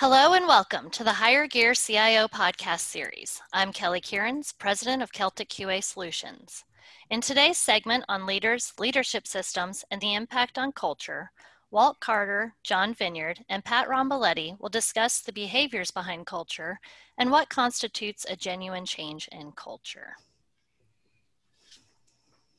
[0.00, 3.42] Hello and welcome to the Higher Gear CIO podcast series.
[3.52, 6.62] I'm Kelly Kierans, President of Celtic QA Solutions.
[7.10, 11.32] In today's segment on leaders, leadership systems, and the impact on culture,
[11.72, 16.78] Walt Carter, John Vinyard, and Pat Romboletti will discuss the behaviors behind culture
[17.18, 20.12] and what constitutes a genuine change in culture.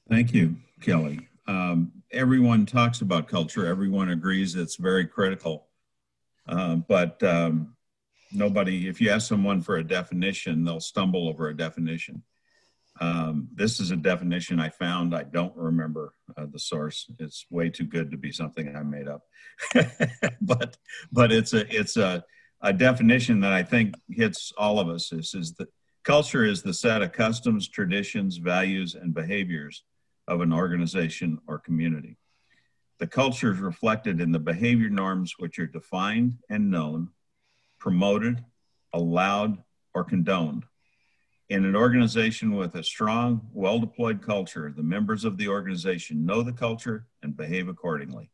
[0.10, 1.30] Thank you, Kelly.
[1.48, 3.66] Um, everyone talks about culture.
[3.66, 5.69] Everyone agrees it's very critical
[6.50, 7.76] uh, but um,
[8.32, 12.24] nobody, if you ask someone for a definition, they'll stumble over a definition.
[13.00, 15.16] Um, this is a definition I found.
[15.16, 17.10] I don't remember uh, the source.
[17.20, 19.22] It's way too good to be something I made up.
[20.42, 20.76] but
[21.12, 22.26] but it's a it's a,
[22.62, 25.10] a definition that I think hits all of us.
[25.10, 25.70] This is that
[26.04, 29.84] culture is the set of customs, traditions, values, and behaviors
[30.28, 32.18] of an organization or community.
[33.00, 37.10] The culture is reflected in the behavior norms which are defined and known,
[37.80, 38.44] promoted,
[38.94, 39.64] allowed,
[39.94, 40.66] or condoned.
[41.48, 46.44] In an organization with a strong, well deployed culture, the members of the organization know
[46.44, 48.30] the culture and behave accordingly.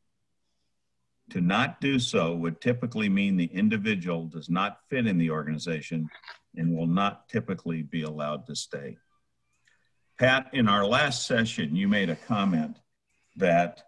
[1.30, 6.10] To not do so would typically mean the individual does not fit in the organization
[6.58, 8.98] and will not typically be allowed to stay.
[10.18, 12.78] Pat, in our last session, you made a comment
[13.38, 13.84] that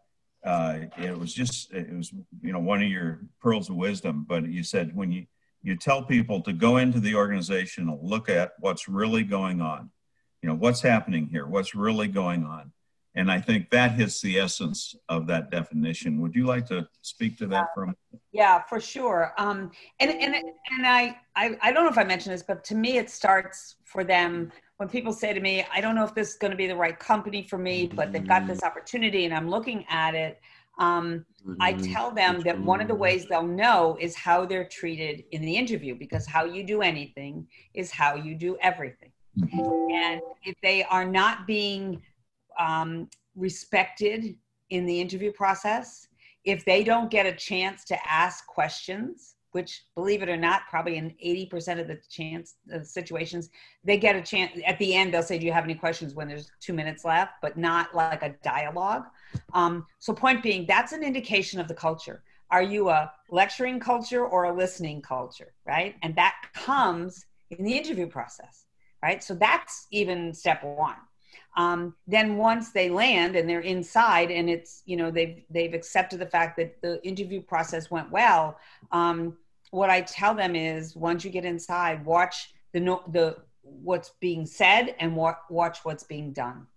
[0.46, 4.48] uh, it was just it was you know one of your pearls of wisdom but
[4.48, 5.26] you said when you
[5.64, 9.90] you tell people to go into the organization and look at what's really going on.
[10.42, 11.46] You know what's happening here?
[11.46, 12.72] What's really going on
[13.18, 17.38] and i think that hits the essence of that definition would you like to speak
[17.38, 17.98] to that for a minute
[18.32, 22.34] yeah for sure um, and and and I, I i don't know if i mentioned
[22.34, 25.96] this but to me it starts for them when people say to me, I don't
[25.96, 28.46] know if this is going to be the right company for me, but they've got
[28.46, 30.40] this opportunity and I'm looking at it,
[30.80, 31.26] um,
[31.60, 31.92] I mm-hmm.
[31.92, 35.56] tell them that one of the ways they'll know is how they're treated in the
[35.56, 39.12] interview because how you do anything is how you do everything.
[39.40, 39.92] Mm-hmm.
[39.92, 42.02] And if they are not being
[42.60, 44.36] um, respected
[44.70, 46.08] in the interview process,
[46.44, 50.98] if they don't get a chance to ask questions, which believe it or not probably
[50.98, 53.50] in 80% of the chance of situations
[53.84, 56.28] they get a chance at the end they'll say do you have any questions when
[56.28, 57.34] there's two minutes left?
[57.42, 59.06] But not like a dialogue.
[59.54, 62.24] Um, so point being that's an indication of the culture.
[62.52, 65.96] Are you a lecturing culture or a listening culture right?
[66.04, 68.66] And that comes in the interview process
[69.02, 69.24] right?
[69.24, 70.98] So that's even step one
[71.58, 76.20] um, then once they land and they're inside and it's you know they've they've accepted
[76.20, 78.58] the fact that the interview process went well
[78.92, 79.36] um,
[79.72, 82.80] what i tell them is once you get inside watch the
[83.10, 83.38] the
[83.84, 86.68] what's being said and what watch what's being done.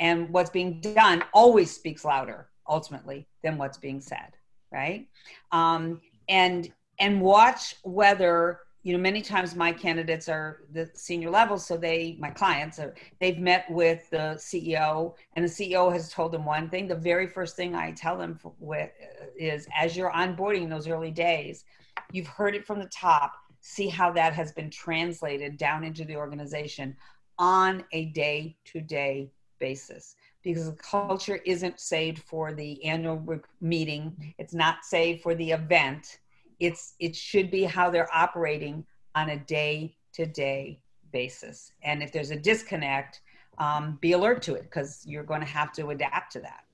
[0.00, 4.32] And what's being done always speaks louder ultimately than what's being said
[4.70, 5.06] right?
[5.52, 6.70] Um, and
[7.00, 12.16] and watch whether you know many times my candidates are the senior level so they
[12.20, 16.70] my clients are they've met with the ceo and the ceo has told them one
[16.70, 16.86] thing.
[16.86, 20.88] The very first thing i tell them with, uh, is as you're onboarding in those
[20.88, 21.64] early days
[22.12, 23.34] you've heard it from the top.
[23.60, 26.96] See how that has been translated down into the organization
[27.38, 30.16] on a day to day basis.
[30.42, 34.34] Because the culture isn't saved for the annual meeting.
[34.38, 36.18] It's not saved for the event
[36.60, 40.80] it's it should be how they're operating on a day to day
[41.12, 41.72] basis.
[41.82, 43.20] And if there's a disconnect
[43.58, 46.64] um, be alert to it because you're going to have to adapt to that.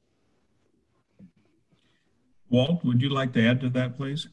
[2.50, 4.28] Walt would you like to add to that please?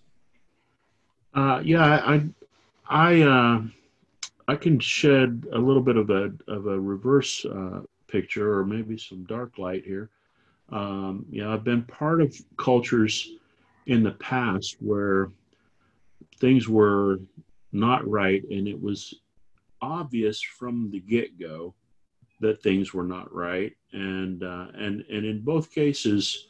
[1.33, 2.23] Uh, yeah i
[2.89, 3.61] i uh,
[4.47, 8.97] i can shed a little bit of a of a reverse uh, picture or maybe
[8.97, 10.09] some dark light here.
[10.69, 13.29] Um, yeah i've been part of cultures
[13.87, 15.31] in the past where
[16.41, 17.21] things were
[17.71, 19.13] not right, and it was
[19.81, 21.73] obvious from the get go
[22.41, 23.73] that things were not right.
[23.93, 26.47] And uh, and and in both cases,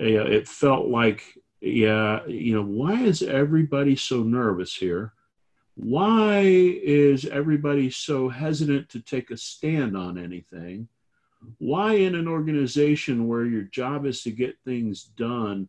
[0.00, 1.22] uh, it felt like,
[1.60, 5.14] yeah, you know, why is everybody so nervous here?
[5.74, 10.88] Why is everybody so hesitant to take a stand on anything?
[11.58, 15.68] Why, in an organization where your job is to get things done,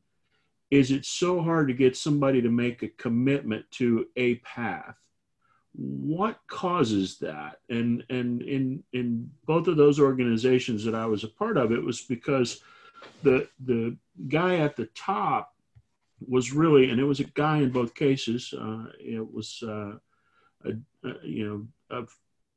[0.74, 4.98] is it so hard to get somebody to make a commitment to a path?
[5.76, 7.60] What causes that?
[7.70, 11.84] And and in in both of those organizations that i was a part of it
[11.84, 12.62] was because
[13.22, 13.96] the the
[14.28, 15.54] guy at the top
[16.28, 19.94] was really and it was a guy in both cases uh, it was uh,
[20.66, 20.72] a,
[21.04, 22.08] a, you know a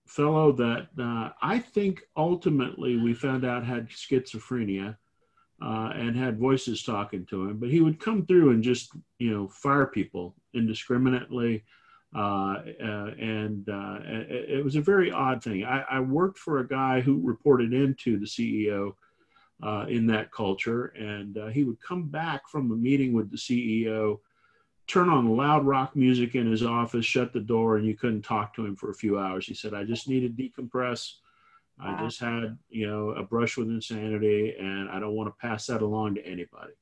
[0.06, 4.96] fellow that uh, i think ultimately we found out had schizophrenia
[5.62, 9.30] uh, and had voices talking to him, but he would come through and just, you
[9.30, 11.64] know, fire people indiscriminately.
[12.14, 15.64] Uh, uh, and uh, it, it, was a very odd thing.
[15.64, 18.94] I, I, worked for a guy who reported into the CEO
[19.62, 23.36] uh, in that culture, and uh, he would come back from a meeting with the
[23.36, 24.20] CEO,
[24.86, 28.54] turn on loud rock music in his office, shut the door, and you couldn't talk
[28.54, 29.46] to him for a few hours.
[29.46, 31.14] He said, "I just need to decompress."
[31.78, 35.66] I just had, you know, a brush with insanity, and I don't want to pass
[35.66, 36.72] that along to anybody.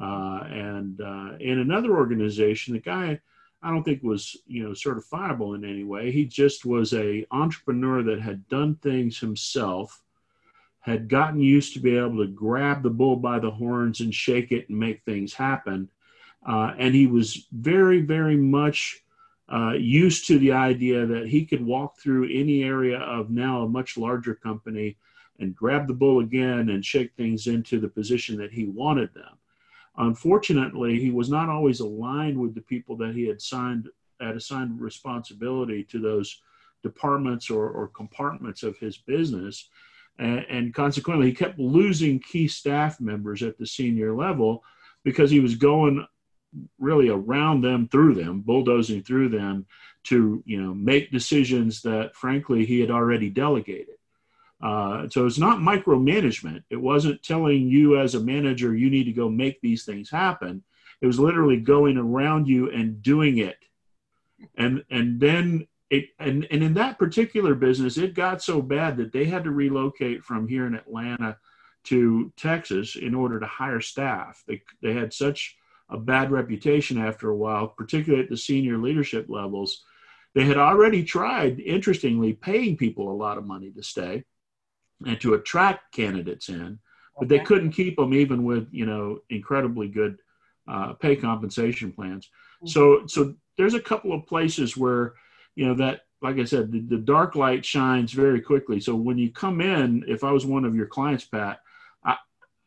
[0.00, 3.20] Uh, and uh, in another organization, the guy
[3.62, 6.10] I don't think was, you know, certifiable in any way.
[6.10, 10.02] He just was a entrepreneur that had done things himself,
[10.80, 14.50] had gotten used to be able to grab the bull by the horns and shake
[14.50, 15.88] it and make things happen.
[16.44, 19.04] Uh, and he was very, very much
[19.52, 23.68] uh, used to the idea that he could walk through any area of now a
[23.68, 24.96] much larger company
[25.40, 29.36] and grab the bull again and shake things into the position that he wanted them.
[29.98, 33.88] Unfortunately, he was not always aligned with the people that he had signed
[34.20, 36.40] had assigned responsibility to those
[36.82, 39.68] departments or, or compartments of his business.
[40.18, 44.62] And, and consequently, he kept losing key staff members at the senior level
[45.02, 46.06] because he was going
[46.78, 49.66] really around them through them bulldozing through them
[50.04, 53.96] to you know make decisions that frankly he had already delegated.
[54.62, 56.62] Uh, so it's not micromanagement.
[56.70, 60.62] It wasn't telling you as a manager you need to go make these things happen.
[61.00, 63.58] It was literally going around you and doing it.
[64.56, 69.12] And and then it and, and in that particular business it got so bad that
[69.12, 71.36] they had to relocate from here in atlanta
[71.84, 74.42] to texas in order to hire staff.
[74.48, 75.56] They, they had such
[75.92, 79.84] a bad reputation after a while, particularly at the senior leadership levels.
[80.34, 84.24] They had already tried, interestingly, paying people a lot of money to stay
[85.06, 86.78] and to attract candidates in,
[87.18, 90.18] but they couldn't keep them even with you know incredibly good
[90.66, 92.26] uh, pay compensation plans.
[92.26, 92.68] Mm-hmm.
[92.68, 95.14] So so there's a couple of places where
[95.54, 98.78] you know that like I said, the, the, dark light shines very quickly.
[98.78, 101.58] So when you come in, if I was one of your clients, Pat,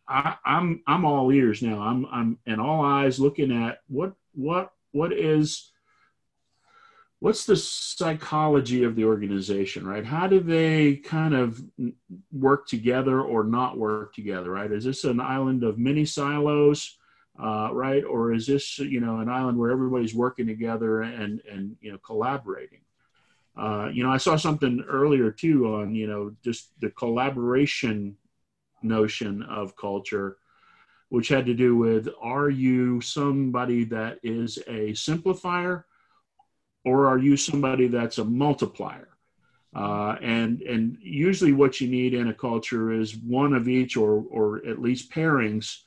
[0.07, 1.81] I, am I'm, I'm all ears now.
[1.81, 5.71] I'm I'm and all eyes looking at what what what is
[7.19, 10.05] what's the psychology of the organization, right?
[10.05, 11.61] How do they kind of
[12.31, 14.71] work together or not work together, right?
[14.71, 16.97] Is this an island of many silos,
[17.41, 21.75] uh, right, or is this you know an island where everybody's working together and and
[21.81, 22.81] you know collaborating?
[23.57, 28.17] Uh, you know, I saw something earlier too on you know just the collaboration
[28.85, 30.37] notion of culture,
[31.09, 35.83] which had to do with are you somebody that is a simplifier
[36.83, 39.09] or are you somebody that's a multiplier?
[39.75, 44.23] Uh, and and usually what you need in a culture is one of each or
[44.29, 45.79] or at least pairings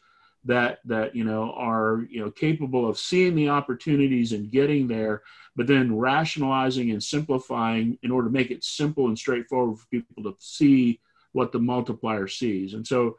[0.44, 5.22] that that you know are you know capable of seeing the opportunities and getting there
[5.56, 10.22] but then rationalizing and simplifying in order to make it simple and straightforward for people
[10.22, 11.00] to see
[11.32, 12.74] what the multiplier sees.
[12.74, 13.16] And so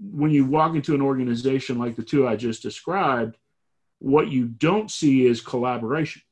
[0.00, 3.36] when you walk into an organization like the two I just described,
[3.98, 6.22] what you don't see is collaboration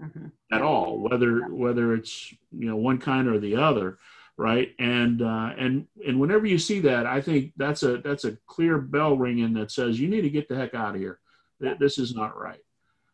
[0.00, 0.26] mm-hmm.
[0.52, 3.98] at all, whether whether it's you know one kind or the other,
[4.36, 4.74] right?
[4.78, 8.78] And uh, and and whenever you see that, I think that's a that's a clear
[8.78, 11.18] bell ringing that says you need to get the heck out of here.
[11.60, 12.60] This is not right.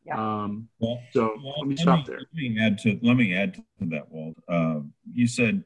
[0.07, 0.43] Yeah.
[0.43, 2.19] Um, well, so well, let me stop let me, there.
[2.19, 4.37] Let me add to let me add to that, Walt.
[4.47, 4.81] Uh,
[5.13, 5.65] you said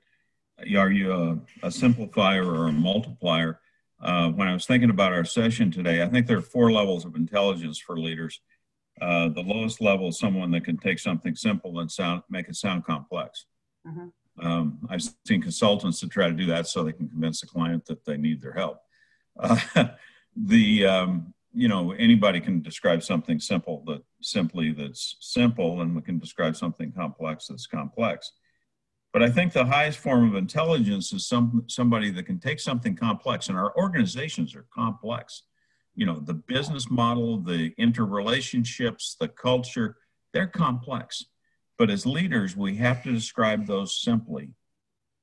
[0.77, 3.61] are you a, a simplifier or a multiplier?
[4.01, 7.05] Uh, when I was thinking about our session today, I think there are four levels
[7.05, 8.41] of intelligence for leaders.
[9.01, 12.57] Uh, the lowest level is someone that can take something simple and sound make it
[12.57, 13.47] sound complex.
[13.87, 14.47] Mm-hmm.
[14.47, 17.87] Um, I've seen consultants to try to do that so they can convince the client
[17.87, 18.79] that they need their help.
[19.39, 19.59] Uh,
[20.37, 26.03] the um, you know anybody can describe something simple that simply that's simple, and we
[26.03, 28.33] can describe something complex that's complex.
[29.19, 32.95] But I think the highest form of intelligence is some somebody that can take something
[32.95, 35.43] complex, and our organizations are complex.
[35.97, 39.97] You know, the business model, the interrelationships, the culture,
[40.33, 41.25] they're complex.
[41.79, 44.51] But as leaders, we have to describe those simply.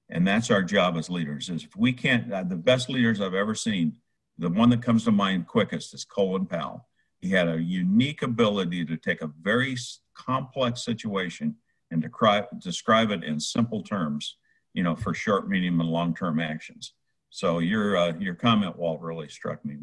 [0.09, 1.47] And that's our job as leaders.
[1.47, 3.95] Is if we can't, uh, the best leaders I've ever seen,
[4.37, 6.85] the one that comes to mind quickest is Colin Powell.
[7.21, 9.77] He had a unique ability to take a very
[10.15, 11.55] complex situation
[12.03, 14.37] and to describe it in simple terms,
[14.73, 16.93] you know, for short, medium, and long-term actions.
[17.29, 19.75] So your uh, your comment, Walt, really struck me.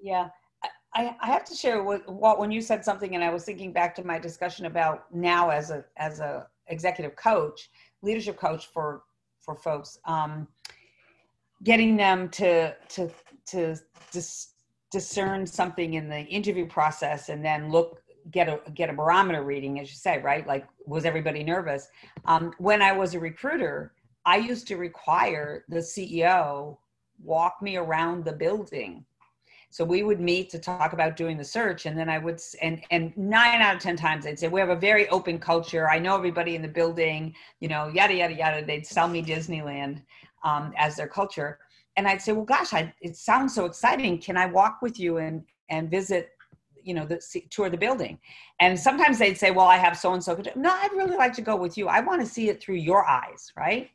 [0.00, 0.28] Yeah,
[0.94, 3.72] I, I have to share with Walt when you said something, and I was thinking
[3.72, 7.70] back to my discussion about now as a as a executive coach,
[8.02, 9.02] leadership coach for
[9.40, 9.98] for folks.
[10.04, 10.46] Um,
[11.62, 13.10] getting them to to
[13.46, 13.76] to
[14.12, 14.48] dis,
[14.90, 19.80] discern something in the interview process and then look get a get a barometer reading
[19.80, 20.46] as you say right?
[20.46, 21.88] Like was everybody nervous?
[22.24, 23.92] Um, when i was a recruiter
[24.24, 26.76] i used to require the ceo
[27.22, 29.04] walk me around the building.
[29.72, 32.82] So we would meet to talk about doing the search and then i would and
[32.90, 35.88] and nine out of ten times they'd say we have a very open culture.
[35.88, 38.64] I know everybody in the building you know yada yada yada.
[38.64, 40.02] They'd sell me disneyland
[40.42, 41.58] um, as their culture.
[41.96, 44.18] And i'd say well gosh I, it sounds so exciting.
[44.18, 46.30] Can i walk with you and and visit
[46.84, 47.20] you know the
[47.50, 48.18] tour the building.
[48.60, 51.42] And sometimes they'd say well i have so and so no i'd really like to
[51.42, 51.88] go with you.
[51.88, 53.90] I want to see it through your eyes right?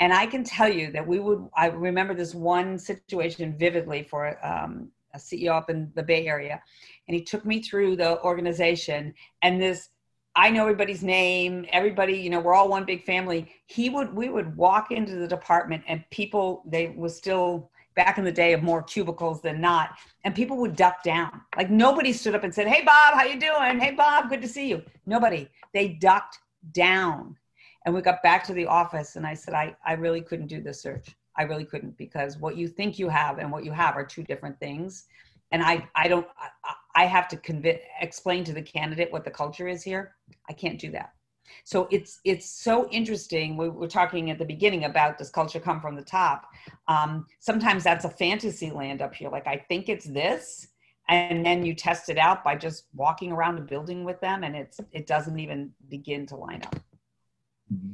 [0.00, 4.44] And i can tell you that we would i remember this one situation vividly for
[4.44, 6.60] um, a ceo up in the bay area
[7.06, 9.90] and he took me through the organization and this
[10.34, 13.52] i know everybody's name everybody you know we're all one big family.
[13.66, 18.24] He would we would walk into the department and people they was still back in
[18.24, 21.40] the day of more cubicles than not and people would duck down.
[21.56, 23.78] Like nobody stood up and said hey bob how you doing?
[23.78, 24.82] Hey bob good to see you.
[25.06, 25.48] Nobody.
[25.72, 26.38] They ducked
[26.72, 27.36] down.
[27.84, 30.60] And we got back to the office and i said i, I really couldn't do
[30.60, 31.08] this search.
[31.36, 34.22] I really couldn't because what you think you have and what you have are two
[34.22, 35.04] different things.
[35.50, 39.30] And i i don't i, I have to convince explain to the candidate what the
[39.30, 40.16] culture is here.
[40.48, 41.12] I can't do that
[41.64, 43.56] so it's it's so interesting.
[43.56, 46.46] We were talking at the beginning about does culture come from the top?
[46.88, 49.30] Um, sometimes that's a fantasy land up here.
[49.30, 50.68] Like I think it's this,
[51.08, 54.56] and then you test it out by just walking around a building with them, and
[54.56, 56.76] it's it doesn't even begin to line up.
[57.72, 57.92] Mm-hmm.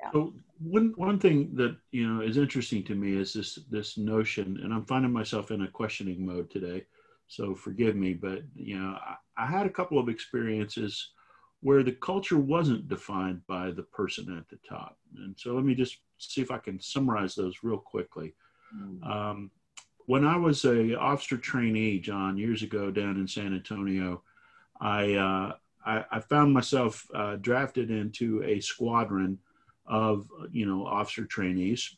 [0.00, 0.10] Yeah.
[0.12, 4.60] So one one thing that you know is interesting to me is this this notion,
[4.62, 6.84] and I'm finding myself in a questioning mode today.
[7.26, 11.10] So forgive me, but you know I, I had a couple of experiences
[11.60, 14.96] where the culture wasn't defined by the person at the top.
[15.16, 18.34] And so let me just see if I can summarize those real quickly.
[18.74, 19.06] Mm.
[19.08, 19.50] Um,
[20.06, 24.22] when I was a officer trainee, John, years ago down in San Antonio,
[24.80, 25.52] I uh,
[25.84, 29.38] I, I, found myself uh, drafted into a squadron
[29.86, 31.96] of you know officer trainees.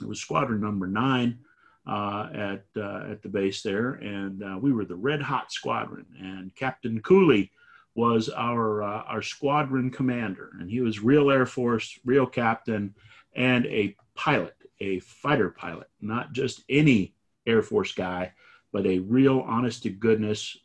[0.00, 1.38] It was squadron number nine
[1.86, 6.06] uh, at uh, at the base there, and uh, we were the Red Hot Squadron.
[6.18, 7.50] And Captain Cooley
[7.94, 12.94] was our uh, our squadron commander, and he was real Air Force, real captain,
[13.34, 17.14] and a pilot, a fighter pilot, not just any
[17.46, 18.32] Air Force guy,
[18.72, 20.56] but a real honest to goodness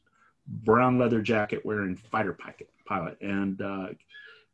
[0.48, 2.36] brown leather jacket wearing fighter
[2.86, 3.18] pilot.
[3.22, 3.88] And uh,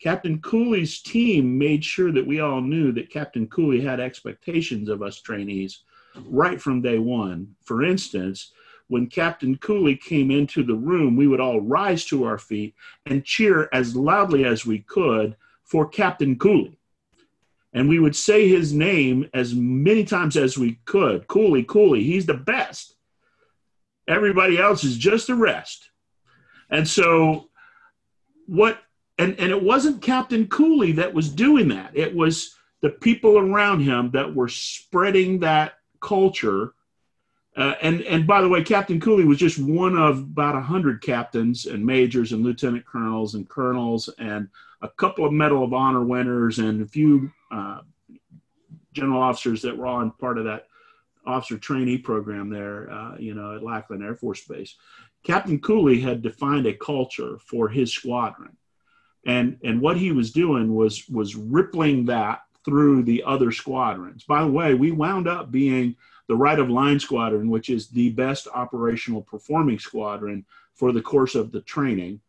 [0.02, 5.02] Captain Cooley's team made sure that we all knew that Captain Cooley had expectations of
[5.02, 5.84] us trainees
[6.26, 7.56] right from day one.
[7.64, 8.52] For instance,
[8.88, 12.76] when Captain Cooley came into the room, we would all rise to our feet
[13.06, 16.78] and cheer as loudly as we could for Captain Cooley.
[17.74, 22.26] And we would say his name as many times as we could Cooley, Cooley, he's
[22.26, 22.96] the best.
[24.08, 25.90] Everybody else is just the rest.
[26.70, 27.50] And so,
[28.46, 28.80] what,
[29.18, 33.82] and, and it wasn't Captain Cooley that was doing that, it was the people around
[33.82, 36.74] him that were spreading that culture
[37.56, 41.66] uh, and and by the way, Captain Cooley was just one of about hundred captains
[41.66, 44.50] and majors and lieutenant colonels and colonels and
[44.82, 47.80] a couple of Medal of Honor winners and a few uh,
[48.92, 50.68] general officers that were on part of that
[51.26, 54.76] officer trainee program there, uh, you know, at Lackland Air Force Base.
[55.24, 58.56] Captain Cooley had defined a culture for his squadron,
[59.26, 64.24] and and what he was doing was was rippling that through the other squadrons.
[64.24, 65.96] By the way, we wound up being
[66.28, 71.36] the right of line squadron, which is the best operational performing squadron for the course
[71.36, 72.20] of the training.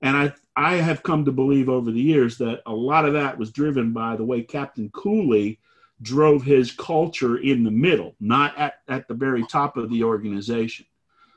[0.00, 3.38] And I, I have come to believe over the years that a lot of that
[3.38, 5.60] was driven by the way Captain Cooley
[6.00, 10.86] drove his culture in the middle, not at, at the very top of the organization.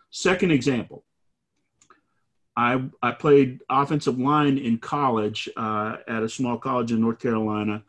[0.10, 1.04] Second example,
[2.58, 7.84] I, I played offensive line in college uh, at a small college in North Carolina.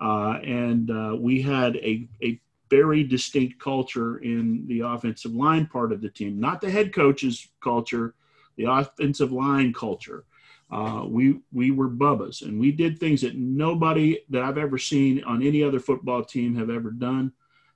[0.00, 5.92] Uh, and uh, we had a, a very distinct culture in the offensive line part
[5.92, 8.14] of the team, not the head coach's culture,
[8.56, 10.24] the offensive line culture.
[10.70, 15.24] Uh, we we were bubbas, and we did things that nobody that I've ever seen
[15.24, 17.32] on any other football team have ever done.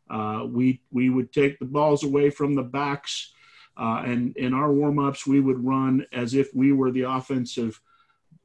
[0.08, 3.32] Uh, we we would take the balls away from the backs,
[3.76, 7.80] uh, and in our warm ups we would run as if we were the offensive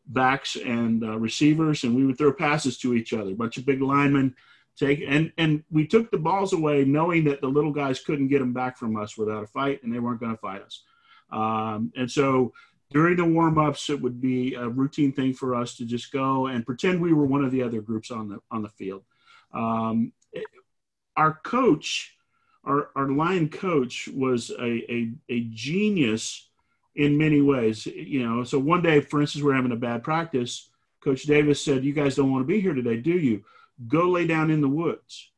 [0.07, 3.29] backs and uh, receivers, and we would throw passes to each other.
[3.31, 4.35] A bunch of big linemen
[4.79, 8.39] take and and we took the balls away knowing that the little guys couldn't get
[8.39, 10.83] them back from us without a fight and they weren't going to fight us
[11.31, 12.53] um, and so
[12.91, 16.65] during the warm-ups it would be a routine thing for us to just go and
[16.65, 19.03] pretend we were one of the other groups on the on the field
[19.53, 20.45] um, it,
[21.19, 22.15] our coach,
[22.63, 26.47] our, our line coach was a, a, a genius
[26.95, 27.85] in many ways.
[27.85, 30.69] You know, so one day, for instance, we're having a bad practice.
[31.01, 33.43] Coach Davis said, You guys don't want to be here today, do you?
[33.87, 35.31] Go lay down in the woods.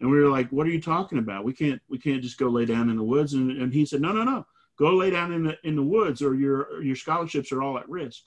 [0.00, 1.44] And we were like, What are you talking about?
[1.44, 3.34] We can't we can't just go lay down in the woods.
[3.34, 4.46] And, and he said, No, no, no.
[4.78, 7.88] Go lay down in the in the woods or your your scholarships are all at
[7.88, 8.22] risk.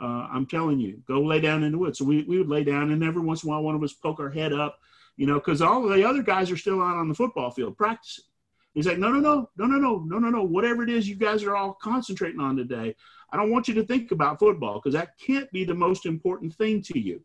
[0.00, 1.98] Uh, I'm telling you, go lay down in the woods.
[1.98, 3.92] So we, we would lay down, and every once in a while, one of us
[3.92, 4.78] poke our head up,
[5.18, 8.24] you know, because all the other guys are still out on the football field practicing.
[8.72, 10.42] He's like, no, no, no, no, no, no, no, no, no.
[10.42, 12.94] Whatever it is you guys are all concentrating on today,
[13.30, 16.54] I don't want you to think about football because that can't be the most important
[16.54, 17.20] thing to you.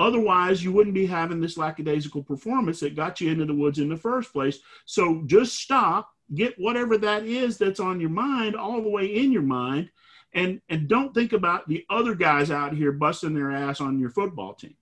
[0.00, 3.90] Otherwise, you wouldn't be having this lackadaisical performance that got you into the woods in
[3.90, 4.58] the first place.
[4.86, 9.30] So just stop, get whatever that is that's on your mind all the way in
[9.30, 9.90] your mind,
[10.32, 14.10] and and don't think about the other guys out here busting their ass on your
[14.10, 14.74] football team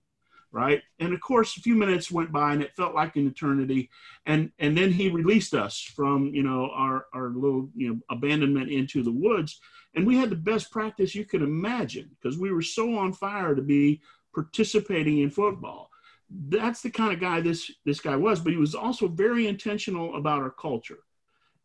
[0.51, 0.81] right?
[0.99, 3.89] And of course a few minutes went by and it felt like an eternity.
[4.25, 8.71] And and then he released us from you know our our little you know abandonment
[8.71, 9.59] into the woods.
[9.95, 13.55] And we had the best practice you could imagine because we were so on fire
[13.55, 14.01] to be
[14.43, 15.89] participating in football.
[16.29, 20.15] That's the kind of guy this this guy was but he was also very intentional
[20.15, 20.99] about our culture.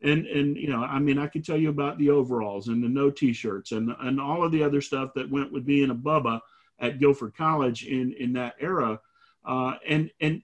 [0.01, 2.89] And and you know i mean i could tell you about the overalls and the
[2.89, 6.41] no t-shirts and and all of the other stuff that went with being a bubba
[6.79, 8.99] at guilford college in in that era.
[9.45, 10.41] Uh, and and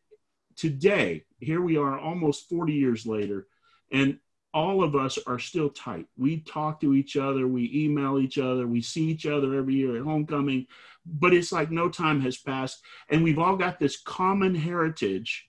[0.56, 3.48] today here we are almost 40 years later
[3.92, 4.20] and
[4.54, 8.68] all of us are still tight we talk to each other we email each other
[8.68, 10.66] we see each other every year at homecoming
[11.06, 15.48] but it's like no time has passed and we've all got this common heritage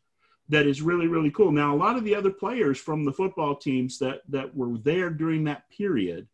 [0.49, 1.51] that is really really cool.
[1.51, 5.11] Now a lot of the other players from the football teams that that were there
[5.11, 6.29] during that period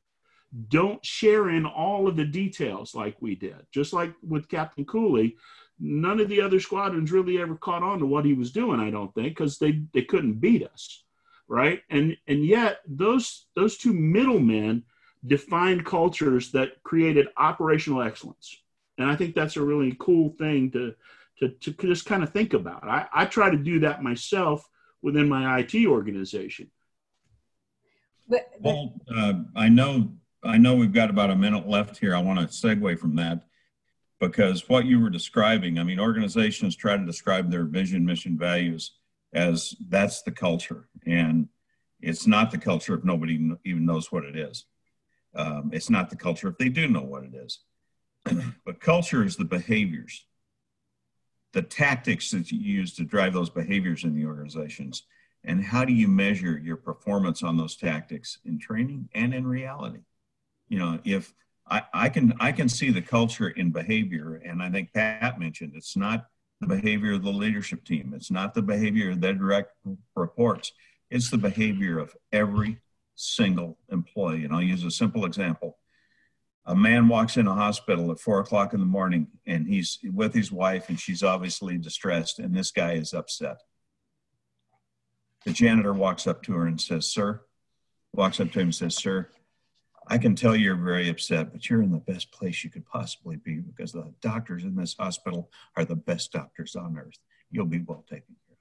[0.68, 3.66] don't share in all of the details like we did.
[3.70, 5.37] Just like with Captain Cooley,
[5.78, 8.90] none of the other squadrons really ever caught on to what he was doing, I
[8.90, 11.04] don't think, because they, they couldn't beat us.
[11.48, 11.82] Right.
[11.88, 14.84] And and yet those those two middlemen
[15.26, 18.56] defined cultures that created operational excellence.
[18.98, 20.94] And I think that's a really cool thing to
[21.38, 22.84] to, to just kind of think about.
[22.84, 24.68] I, I try to do that myself
[25.02, 26.70] within my IT organization.
[28.28, 32.14] But, but well, uh, I know I know we've got about a minute left here.
[32.14, 33.44] I want to segue from that
[34.20, 38.92] because what you were describing, I mean, organizations try to describe their vision, mission, values
[39.32, 41.49] as that's the culture, and
[42.01, 44.66] it's not the culture if nobody even knows what it is.
[45.35, 47.61] Um, it's not the culture if they do know what it is.
[48.64, 50.25] but culture is the behaviors
[51.53, 55.05] the tactics that you use to drive those behaviors in the organizations
[55.44, 60.01] and how do you measure your performance on those tactics in training and in reality
[60.68, 61.33] you know if
[61.66, 65.73] I, I can i can see the culture in behavior and i think pat mentioned
[65.75, 66.27] it's not
[66.61, 69.73] the behavior of the leadership team it's not the behavior of their direct
[70.14, 70.73] reports
[71.11, 72.81] it's the behavior of every
[73.14, 75.77] single employee and i'll use a simple example.
[76.66, 80.35] A man walks in a hospital at four o'clock in the morning and he's with
[80.35, 83.62] his wife and she's obviously distressed and this guy is upset.
[85.47, 87.40] The janitor walks up to her and says sir
[88.12, 89.29] walks up to him and says sir
[90.07, 93.37] i can tell you're very upset but you're in the best place you could possibly
[93.37, 97.18] be because the doctors in this hospital are the best doctors on earth.
[97.51, 98.57] You'll be well taken care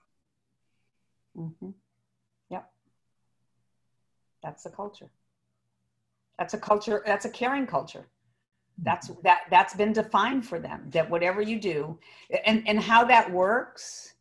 [1.43, 1.51] of.
[1.51, 1.69] Mm-hmm.
[4.41, 5.09] That's the culture
[6.37, 8.07] that's a culture, that's a caring culture.
[8.83, 11.97] That's that that's been defined for them that whatever you do
[12.45, 14.13] and and how that works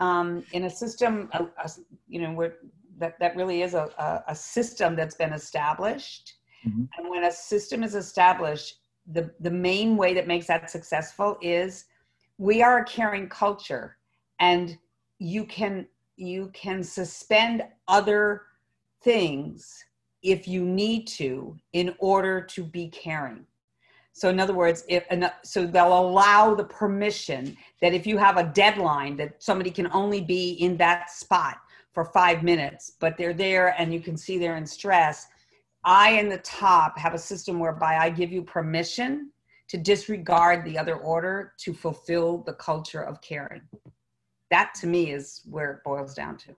[0.00, 1.70] um, in a system, a, a,
[2.08, 2.56] you know, where
[2.98, 6.34] that, that really is a, a, a system that's been established.
[6.68, 6.84] Mm-hmm.
[6.98, 8.80] And when a system is established,
[9.10, 11.86] the, the main way that makes that successful is
[12.36, 13.96] we are a caring culture
[14.40, 14.76] and
[15.18, 18.42] you can you can suspend other
[19.02, 19.84] things
[20.22, 23.44] if you need to in order to be caring.
[24.12, 28.36] So in other words, if uh, so they'll allow the permission that if you have
[28.36, 31.58] a deadline that somebody can only be in that spot
[31.92, 35.26] for 5 minutes, but they're there and you can see they're in stress,
[35.84, 39.30] I in the top have a system whereby I give you permission
[39.68, 43.62] to disregard the other order to fulfill the culture of caring.
[44.50, 46.54] That to me is where it boils down to.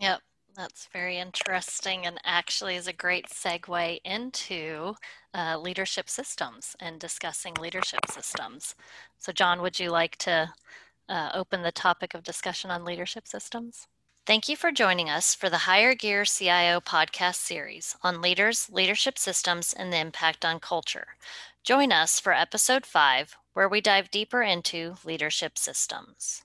[0.00, 0.20] Yep.
[0.56, 4.96] That's very interesting and actually is a great segue into
[5.34, 8.74] uh, leadership systems and discussing leadership systems.
[9.18, 10.52] So, John, would you like to
[11.08, 13.86] uh, open the topic of discussion on leadership systems?
[14.26, 19.18] Thank you for joining us for the Higher Gear CIO podcast series on leaders, leadership
[19.18, 21.16] systems, and the impact on culture.
[21.64, 26.44] Join us for episode five, where we dive deeper into leadership systems.